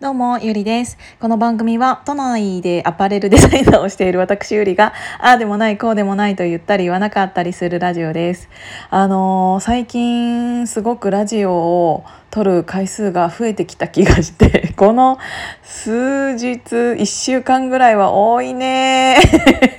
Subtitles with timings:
[0.00, 0.96] どうも、ゆりです。
[1.18, 8.48] この番組は、都内でアパレルデザイナーをしている私ゆりが、ああでもない、こうでもないと言ったり言わなかったりするラジオです。
[8.90, 15.18] あのー、最近、すごくラジオを撮る回数が増えてきた気がして この
[15.62, 19.16] 数日1週間ぐらいは多いね。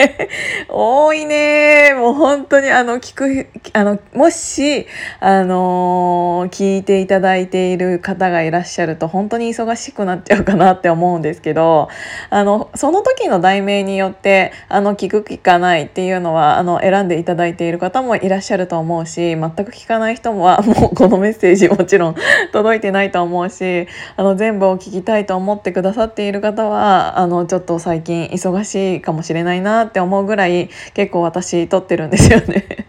[0.69, 1.93] 多いね。
[1.95, 4.87] もう本当にあの聞くあのもし
[5.19, 11.89] あの聞いていただいている方がいらっしゃると本当に忙しくなっちゃうかなって思うんですけど
[12.29, 22.15] あのその時の題名によってあの聞く聞かないっていうのはあの選んでいただいている方もいらっしゃると思うし全く聞かない人は もうこのメッセージもちろん
[22.51, 32.87] 届いてないと思うしあの全部を聞きたいと思ってくださっている方はあのちょっと最近忙しいかもしれないなって思うぐらい結構私撮ってるんですよね。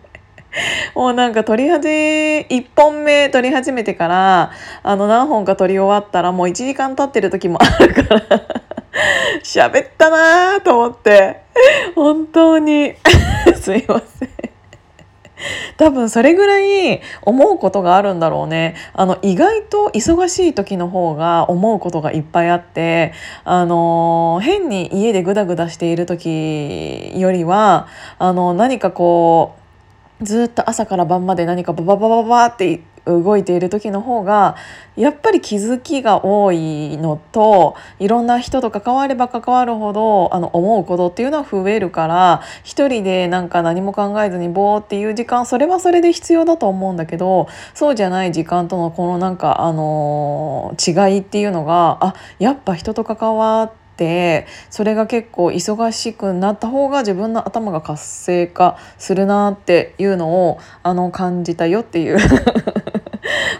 [0.96, 4.50] もうなんか撮り始め1本目撮り始めてから
[4.82, 8.22] あの何本か撮り終わったらもう1時間経ってる時もあるから
[9.44, 11.42] 喋ったなーと思って
[11.94, 12.94] 本当に
[13.54, 14.49] すいません
[15.76, 18.74] 多分それぐらい思うことがあるんだろうね。
[18.94, 23.12] あの意外と忙しい時の方が思うことがいっぱいあって
[23.44, 27.86] あの変に家でグダグダしている時よりは
[28.18, 29.60] あの何かこう
[30.24, 32.80] ずっと朝から晩まで何かバババババって
[33.10, 34.56] 動いている時の方が
[34.96, 62.16] やっぱり気づきが多いのといろんな人と関われば関わるほどあの思うことっていうのは増えるから一人でなんか何も考えずにボーっていう時間それはそれで必要だと思うんだけどそうじゃない時間とのこのなんかあの違いっていうのがあやっぱ人と関わっててそれが結構忙しくなった方が自分の頭が活性化するなっていうのをあの感じたよっていう。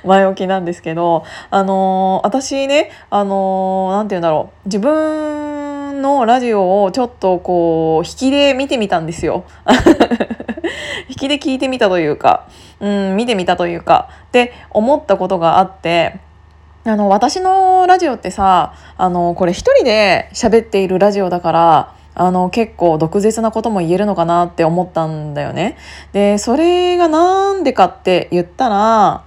[0.05, 9.45] 前置きなんですけどあの私ねあの何て言うんだろう自分のラジオをちょっとこう引きで見てみたんですよ。
[11.09, 12.45] 引きで聞いてみたというか、
[12.79, 16.19] うん、見てみたというかで思ったことがあって
[16.85, 25.77] あの私のラジオってさあのこれ一人で喋っているラジオだからあの結構毒舌なことも言えるのかなって思ったんだよね。
[26.13, 29.25] でそれがなんでかって言ったら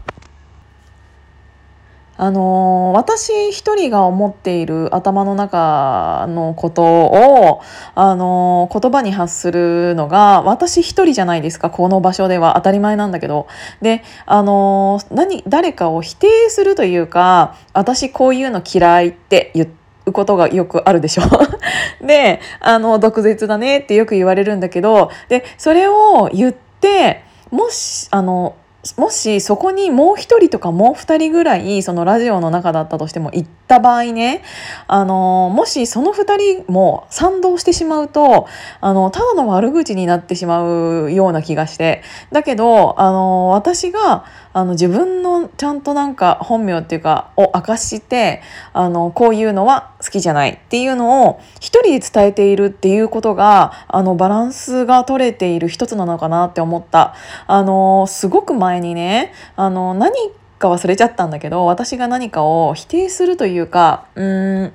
[2.16, 7.62] あの私一人が思っている頭の中のことを、
[7.96, 13.48] あの言葉に発するのが私一人じゃないですかこの場所では当たり前なんだけど。
[13.82, 19.72] で、あの何誰かを否定するというか私こういうの嫌いって言
[20.06, 21.24] うことがよくあるでしょ。
[22.06, 25.10] であの毒舌だねってよく言われるんだけど。
[25.30, 28.56] でそれを言ってもしあの
[28.98, 34.44] もしそこにもう一人とかもう二人ぐらいそのラジオの中だったとしても行った場合ね
[34.88, 38.48] あのもしその二人も賛同してしまうと
[38.82, 40.64] あのただの悪口になってしま
[41.04, 42.04] うような気がして。
[42.32, 48.42] だけどあの私があの自分のちゃんとなんか本名っていうかを明かして
[48.72, 57.16] あのこういうのは好きじゃないっていうのを一人で伝えているっていうことがあのバランスが取れている一つなのかなって思った。
[57.48, 60.14] あのすごく前にねあの何
[60.60, 64.24] か忘れちゃったんだけど私が何かを否定するというかう
[64.66, 64.74] ん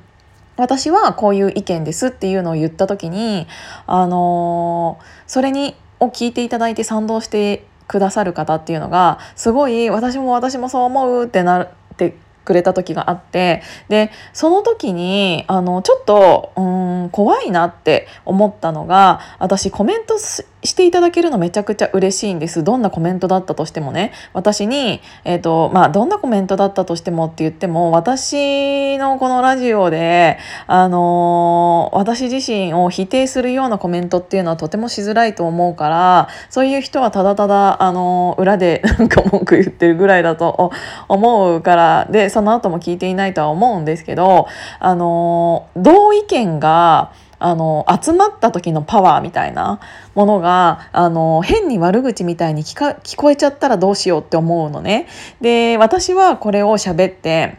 [0.56, 3.46] 私はこういう意見ですっていうのを言った時に
[3.86, 22.64] あのそれにを聞いていただいて賛同してくださる方っていうのがすごい私も私もそう思うってなってくれた時があってでその時にあのちょっとうん怖いなって思ったのが私コメントししていただけるのめちゃくちゃ嬉しいんです。
[22.64, 24.12] どんなコメントだったとしてもね。
[24.32, 40.72] 私に、えーとまあ、どんなコメントだったとしてもって言っても私のこのラジオで、あのー、私自身を否定するようなコメントっていうのはとてもしづらいと思うからそういう人はただただ、あのー、裏で なんか文句言ってるぐらいだと
[41.06, 44.48] 思うからでその後も聞いていないとは思うんですけど、
[44.80, 49.80] あのー、同意見があの集まった時のパワーみたいな
[50.14, 55.06] ものがあの変に悪口みたいに聞か聞こえちゃったらどうしようって思うのね。
[55.40, 57.58] で私はこれを喋って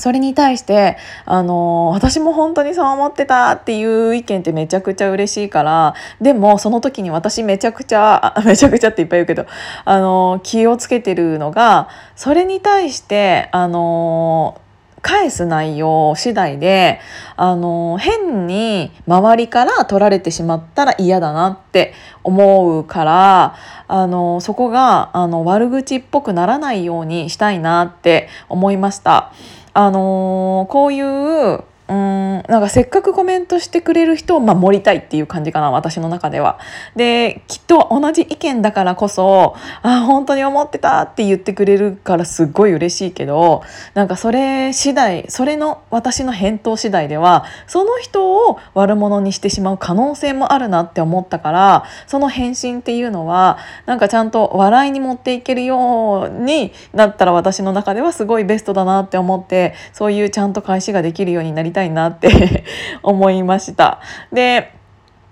[0.00, 0.96] それに対して
[1.26, 9.46] あの私も本当にそう思ってたっていう意見ってめちゃくちゃ嬉しいからでもその時に私めちゃくちゃ めちゃくちゃっていっぱい言うけど
[9.84, 14.58] あの気をつけてるのがそれに対してあの
[15.02, 17.00] 返す内容次第で
[17.36, 23.56] あの変に周りから取られてしまったら嫌だなって思うから
[23.88, 29.32] あのそこがあの悪口っぽくならないようにしたいなって思いました。
[29.72, 36.60] あの、こういううんなんかせっかくコメントしてくれる人を守りたいっていう感じかな私の中では。
[36.94, 43.62] できっと同じ意見だからこそ「あ本当に思ってた」って言ってくれるからすっごい嬉しいけど
[43.94, 62.64] なんかそれ次第それの私の返答次第ではその人を悪者にしてしまう可能性もあるなって思ったからその返信っていうのはなんかちゃんと笑いに持っていけるようになったら私の中ではすごいベストだなって思ってそういうちゃんと返しができるようになりたいたいなって
[63.02, 64.00] 思いました。
[64.32, 64.72] で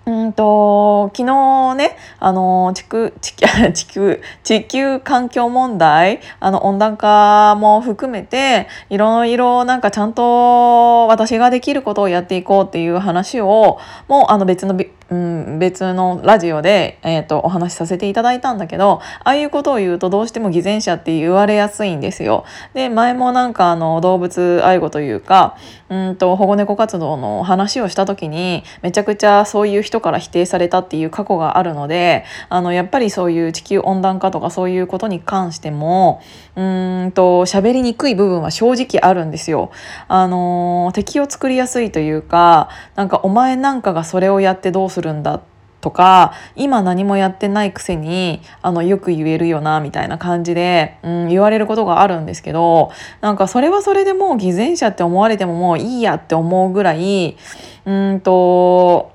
[0.05, 3.33] うんと昨日ねあの地区地
[3.73, 14.75] 地球 地球環境問題あの温暖化も含めていろいろなんかちゃんと私ができることをやっていこうっていう話をもうあの別の
[15.11, 22.45] うん、別のラジオで、えーと、お話しさせていただいたんだけどああいうことを言うとどうしても偽善者って言われやすいんですよ。
[22.73, 25.57] で前もなんかあの動物愛護というか
[25.89, 36.21] うんと保護猫活動の話をした時にめちゃくちゃそういう人から否定されたっていう過去があるのでであのやっぱりそういう地球温暖化とかそういうことに関しても
[36.55, 39.71] うんと喋りにくい部分は正直あるんですよ。
[40.07, 45.41] あの敵を作りやすいというかなんかお前なんかがそれをやってどうするんだ
[45.81, 57.37] とか今何もやってないくせにあのよく言えるよなみたいな感じで、うん、言われることがあるんですけどなんかそれはそれでもう偽善者って思われてももういいやって思うぐらい
[57.85, 59.13] うんと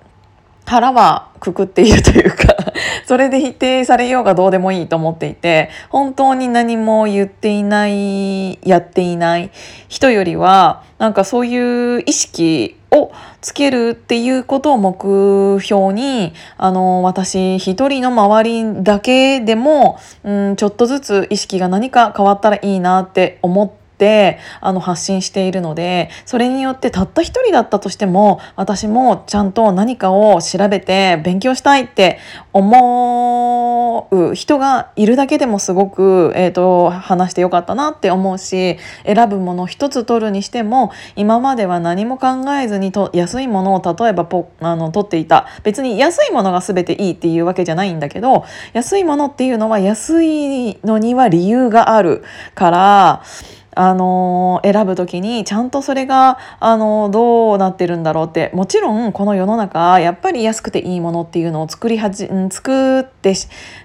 [0.65, 2.57] 腹はくくっているというか
[3.07, 9.51] それで否定されようがどうでもいいと思っていて本当に何も言っていないやっていない
[9.89, 32.19] 人よりはなんかそういう意識をつけるっていうことを目標にあの私一人の周りだけでも、うん、ちょっとずつ意識が何か変わったらいいなって思ってってあの発信しているのでそれによってたった一人だったとしても私もちゃんと何かを調べて勉強したいって
[32.53, 52.25] 思う人がいるだけでもすごく、えーと、話してよかったなって思うし選ぶもの一つ取るにしても今までは何も考えずにと安いものを例えばポあの取っていた別に安いものが全ていいっていうわけじゃないんだけど安いものっていうのは安いのには理由がある
[52.55, 53.23] から。
[53.75, 63.35] あの選ぶ時にちゃんとそれが、あのどうなってるんだろうってもちろんこの世の中やっぱり安くていいものっていうのを作りはじ、うん、作って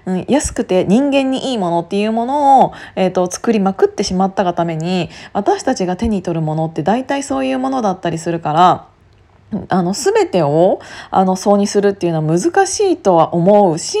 [0.06, 8.99] うん、安くて人間にいいものっていうものを、えーと作りまくってしまったがために私たちが手に取るものって大体そういうものだったりするから。
[9.68, 10.80] あの全てを
[11.10, 13.98] あのそうにするっていうのは難しいとは思うし、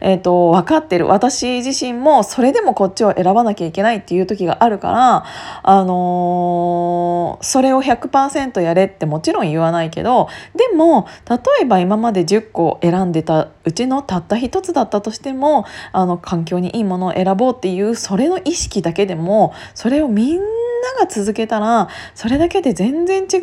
[0.00, 1.06] えーと、分かってる。
[1.06, 5.24] 私自身もそれでもこっちを選ばなきゃいけないっていう時があるから、
[5.62, 23.38] あのー、それを100%やれってもちろん言わないけどでも例えば今まで10個選んでたうちのたった一つだったとしてもあの環境にいいものを選ぼうっていうそれの意識だけでもそれをみんななが続けたらそれだけで全然違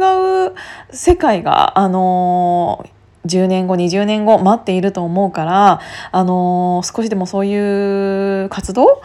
[0.49, 0.53] う
[0.91, 5.81] 世界があのー、10年後20年後待っていると思うから、
[6.11, 9.01] あのー、少しでもそういう活動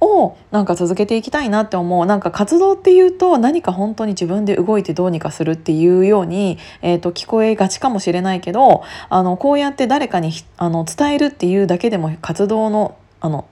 [0.00, 2.06] をなんか続けていきたいなって思う。
[2.06, 13.46] なんか活動っていうと何か本当に自分で動いてどうにかするっていうように、えー、と聞こえがちかもしれないけどあのこうやって誰かにあの伝えるっていうだけでも活動のあの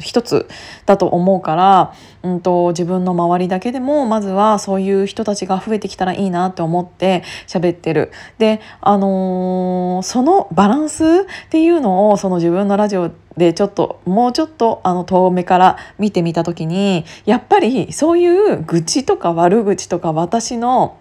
[0.00, 0.48] 一つ
[0.86, 8.10] だと思うから、うんと、自分の周りだけでもまずはそういう人たちが増えてきたらいいなって思って喋ってる。
[8.38, 11.06] で、あのー、そのバランスっ
[11.50, 20.98] ていうのをその自分のラジオでちょっともうちょっとあの遠目から見てみた時にやっぱりそういう愚痴とか悪口とか私の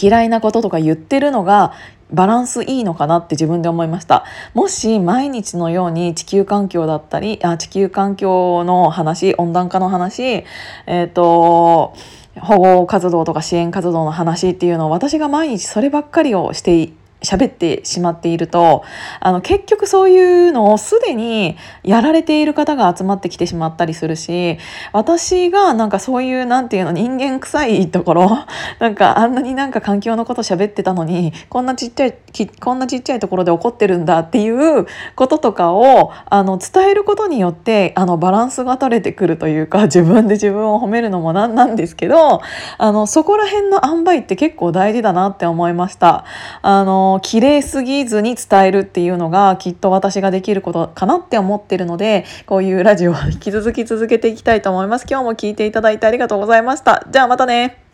[0.00, 1.72] 嫌いなこととか言ってるのが
[2.12, 4.24] バランスいいのかなって自分で思いました。
[4.54, 10.44] もし毎日のように地球環境だったりあ地球環境の話温暖化の話
[10.86, 11.94] えっ、ー、と
[12.40, 16.92] 保護活動とか支援活動の話っていうのを私が毎日そればっかりをして
[17.22, 18.84] 喋ってしまっていると
[19.20, 24.58] あの結局そういうのをすでにやられている方が集まってきてしまったりするし
[24.92, 28.30] 私がなんかそういうなんていうの人間臭いところ
[28.78, 32.14] なんかあんなになんか環境のこと喋ってたのにこんなちっちゃい
[32.60, 42.42] こんなちっちゃいところで起こってるんだっていうこととかをあの伝えることによってあのバランスが取れてくるというか 自分で自分を褒めるのもなんなんですけど
[42.78, 46.24] あのそこら辺の塩梅って結構大事だなって思いました。
[46.62, 55.06] あの綺麗すぎずに伝えるっていうのがきっと私ができることかなって思ってるのでこういうラジオを引き続き続けていきたいと思います。
[55.08, 57.06] 今日も聞いていただいてありがとうございました。
[57.10, 57.85] じゃあまたね。